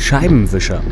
Scheibenwischer. 0.00 0.82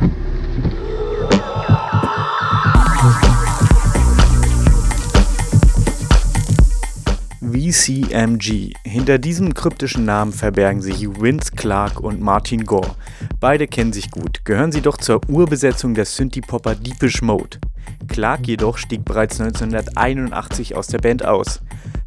VCMG. 7.40 8.74
Hinter 8.84 9.18
diesem 9.18 9.54
kryptischen 9.54 10.04
Namen 10.04 10.32
verbergen 10.32 10.82
sich 10.82 11.08
Vince 11.08 11.52
Clark 11.56 11.98
und 12.00 12.20
Martin 12.20 12.64
Gore. 12.64 12.94
Beide 13.40 13.66
kennen 13.66 13.92
sich 13.92 14.10
gut, 14.10 14.44
gehören 14.44 14.72
sie 14.72 14.82
doch 14.82 14.98
zur 14.98 15.20
Urbesetzung 15.28 15.94
der 15.94 16.04
Synthie-Popper 16.04 16.76
Deepish 16.76 17.22
Mode. 17.22 17.58
Clark 18.06 18.46
jedoch 18.46 18.78
stieg 18.78 19.04
bereits 19.04 19.40
1981 19.40 20.76
aus 20.76 20.86
der 20.86 20.98
Band 20.98 21.24
aus. 21.24 21.60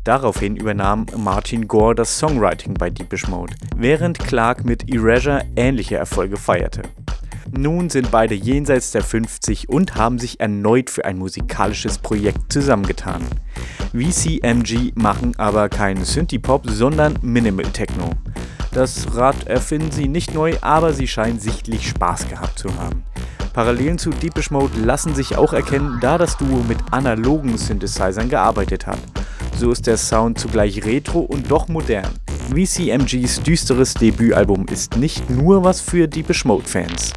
Daraufhin 0.03 0.55
übernahm 0.55 1.05
Martin 1.15 1.67
Gore 1.67 1.93
das 1.93 2.17
Songwriting 2.17 2.73
bei 2.73 2.89
Deepish 2.89 3.27
Mode, 3.27 3.53
während 3.75 4.17
Clark 4.17 4.65
mit 4.65 4.91
Erasure 4.91 5.43
ähnliche 5.55 5.95
Erfolge 5.95 6.37
feierte. 6.37 6.81
Nun 7.51 7.89
sind 7.89 8.09
beide 8.09 8.33
jenseits 8.33 8.91
der 8.91 9.03
50 9.03 9.69
und 9.69 9.95
haben 9.95 10.17
sich 10.17 10.39
erneut 10.39 10.89
für 10.89 11.05
ein 11.05 11.19
musikalisches 11.19 11.99
Projekt 11.99 12.51
zusammengetan. 12.51 13.21
VCMG 13.93 14.93
machen 14.95 15.35
aber 15.37 15.69
keinen 15.69 16.03
Synthie-Pop, 16.03 16.67
sondern 16.67 17.19
Minimal 17.21 17.65
Techno. 17.65 18.09
Das 18.71 19.15
Rad 19.15 19.47
erfinden 19.47 19.91
sie 19.91 20.07
nicht 20.07 20.33
neu, 20.33 20.55
aber 20.61 20.93
sie 20.93 21.07
scheinen 21.07 21.39
sichtlich 21.39 21.89
Spaß 21.89 22.29
gehabt 22.29 22.57
zu 22.57 22.73
haben. 22.79 23.03
Parallelen 23.53 23.97
zu 23.97 24.11
Deepish 24.11 24.49
Mode 24.49 24.79
lassen 24.79 25.13
sich 25.13 25.35
auch 25.35 25.51
erkennen, 25.51 25.99
da 26.01 26.17
das 26.17 26.37
Duo 26.37 26.63
mit 26.67 26.77
analogen 26.91 27.57
Synthesizern 27.57 28.29
gearbeitet 28.29 28.87
hat. 28.87 28.99
So 29.61 29.69
ist 29.69 29.85
der 29.85 29.97
Sound 29.97 30.39
zugleich 30.39 30.83
retro 30.85 31.19
und 31.19 31.51
doch 31.51 31.67
modern. 31.67 32.09
VCMGs 32.49 33.43
düsteres 33.43 33.93
Debütalbum 33.93 34.65
ist 34.71 34.97
nicht 34.97 35.29
nur 35.29 35.63
was 35.63 35.79
für 35.79 36.07
Deepish 36.07 36.45
Mode 36.45 36.67
Fans. 36.67 37.13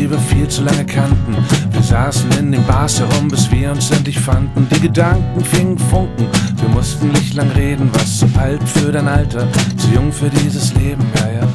Die 0.00 0.10
wir 0.10 0.18
viel 0.18 0.48
zu 0.48 0.62
lange 0.64 0.86
kannten. 0.86 1.36
Wir 1.72 1.82
saßen 1.82 2.32
in 2.38 2.52
den 2.52 2.64
Bars 2.64 2.98
herum, 2.98 3.28
bis 3.28 3.50
wir 3.50 3.70
uns 3.70 3.90
endlich 3.90 4.18
fanden. 4.18 4.66
Die 4.74 4.80
Gedanken 4.80 5.44
fingen 5.44 5.76
Funken, 5.76 6.26
wir 6.56 6.68
mussten 6.70 7.08
nicht 7.08 7.34
lang 7.34 7.50
reden. 7.50 7.90
Was 7.92 8.20
zu 8.20 8.26
alt 8.38 8.66
für 8.66 8.90
dein 8.92 9.06
Alter, 9.06 9.46
zu 9.76 9.88
jung 9.88 10.10
für 10.10 10.30
dieses 10.30 10.72
Leben, 10.72 11.04
ja, 11.16 11.42
ja. 11.42 11.48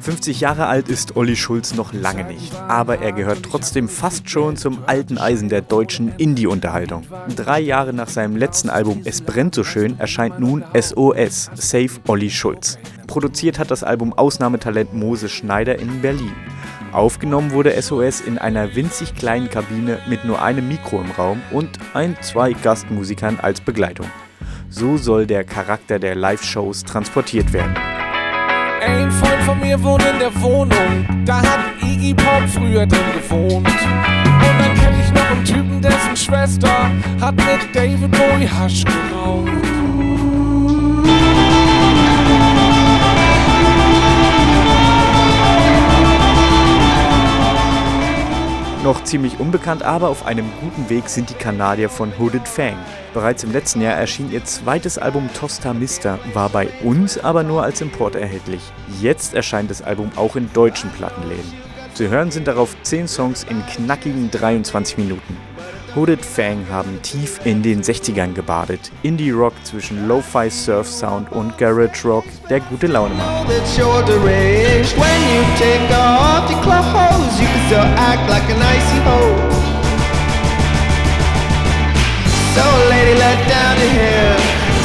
50 0.00 0.40
Jahre 0.40 0.66
alt 0.66 0.88
ist 0.88 1.16
Olli 1.16 1.36
Schulz 1.36 1.76
noch 1.76 1.92
lange 1.92 2.24
nicht, 2.24 2.52
aber 2.66 2.98
er 2.98 3.12
gehört 3.12 3.44
trotzdem 3.44 3.88
fast 3.88 4.28
schon 4.28 4.56
zum 4.56 4.78
alten 4.88 5.16
Eisen 5.16 5.48
der 5.48 5.60
deutschen 5.60 6.12
Indie-Unterhaltung. 6.16 7.04
Drei 7.36 7.60
Jahre 7.60 7.92
nach 7.92 8.08
seinem 8.08 8.34
letzten 8.34 8.70
Album 8.70 9.02
Es 9.04 9.20
brennt 9.20 9.54
so 9.54 9.62
schön 9.62 10.00
erscheint 10.00 10.40
nun 10.40 10.64
SOS, 10.74 11.48
Save 11.54 11.92
Olli 12.08 12.30
Schulz. 12.30 12.76
Produziert 13.06 13.60
hat 13.60 13.70
das 13.70 13.84
Album 13.84 14.12
Ausnahmetalent 14.14 14.94
Mose 14.94 15.28
Schneider 15.28 15.78
in 15.78 16.00
Berlin. 16.00 16.32
Aufgenommen 16.92 17.52
wurde 17.52 17.80
SOS 17.80 18.20
in 18.20 18.38
einer 18.38 18.74
winzig 18.74 19.14
kleinen 19.14 19.48
Kabine 19.48 19.98
mit 20.08 20.24
nur 20.24 20.42
einem 20.42 20.66
Mikro 20.68 21.00
im 21.00 21.10
Raum 21.12 21.40
und 21.50 21.78
ein, 21.94 22.16
zwei 22.20 22.52
Gastmusikern 22.52 23.38
als 23.40 23.60
Begleitung. 23.60 24.06
So 24.68 24.96
soll 24.96 25.26
der 25.26 25.44
Charakter 25.44 25.98
der 25.98 26.14
Live-Shows 26.14 26.84
transportiert 26.84 27.52
werden. 27.52 27.74
Ein 28.80 29.10
Freund 29.10 29.42
von 29.42 29.60
mir 29.60 29.82
wohnt 29.82 30.04
in 30.04 30.18
der 30.18 30.34
Wohnung, 30.40 31.24
da 31.24 31.42
hat 31.42 31.60
Iggy 31.82 32.14
Pop 32.14 32.48
früher 32.48 32.86
drin 32.86 33.00
gewohnt. 33.14 33.66
Und 33.66 34.58
dann 34.58 34.74
kenn 34.74 35.00
ich 35.00 35.12
noch 35.12 35.30
einen 35.30 35.44
Typen, 35.44 35.82
dessen 35.82 36.16
Schwester 36.16 36.90
hat 37.20 37.36
mit 37.36 37.74
David 37.74 38.10
Bowie 38.10 38.48
Hasch 38.48 38.84
geraucht. 38.84 39.99
Noch 48.90 49.04
ziemlich 49.04 49.38
unbekannt, 49.38 49.84
aber 49.84 50.08
auf 50.08 50.26
einem 50.26 50.50
guten 50.60 50.90
Weg 50.90 51.08
sind 51.08 51.30
die 51.30 51.34
Kanadier 51.34 51.88
von 51.88 52.12
Hooded 52.18 52.48
Fang. 52.48 52.76
Bereits 53.14 53.44
im 53.44 53.52
letzten 53.52 53.80
Jahr 53.82 53.94
erschien 53.94 54.32
ihr 54.32 54.44
zweites 54.44 54.98
Album 54.98 55.30
Tosta 55.32 55.72
Mister, 55.72 56.18
war 56.34 56.48
bei 56.48 56.66
uns 56.82 57.16
aber 57.16 57.44
nur 57.44 57.62
als 57.62 57.80
Import 57.82 58.16
erhältlich. 58.16 58.60
Jetzt 59.00 59.34
erscheint 59.34 59.70
das 59.70 59.80
Album 59.80 60.10
auch 60.16 60.34
in 60.34 60.52
deutschen 60.52 60.90
Plattenläden. 60.90 61.52
Zu 61.94 62.08
hören 62.08 62.32
sind 62.32 62.48
darauf 62.48 62.74
10 62.82 63.06
Songs 63.06 63.46
in 63.48 63.64
knackigen 63.64 64.28
23 64.28 64.98
Minuten. 64.98 65.36
Hooded 65.94 66.24
Fang 66.24 66.64
haben 66.70 67.02
tief 67.02 67.40
in 67.44 67.62
den 67.62 67.82
60ern 67.82 68.32
gebadet. 68.32 68.92
Indie 69.02 69.32
Rock 69.32 69.54
zwischen 69.64 70.06
Lo-Fi 70.06 70.48
Surf 70.48 70.88
Sound 70.88 71.32
und 71.32 71.58
Garage 71.58 72.06
Rock, 72.06 72.24
der 72.48 72.60
gute 72.60 72.86
Laune 72.86 73.14
macht. 73.14 73.46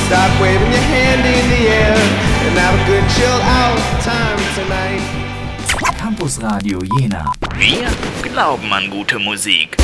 Stop 0.05 0.39
waving 0.39 0.71
your 0.71 0.85
hand 0.93 1.25
in 1.25 1.49
the 1.49 1.67
air 1.67 1.97
and 2.45 2.55
have 2.59 2.75
a 2.75 2.85
good 2.85 3.03
chill 3.17 3.41
out 3.41 3.79
time 4.03 4.37
tonight. 4.53 5.01
Campus 5.97 6.39
Radio 6.43 6.79
Jena. 6.99 7.33
Wir 7.57 7.87
glauben 8.21 8.71
an 8.71 8.91
gute 8.91 9.17
Musik. 9.17 9.75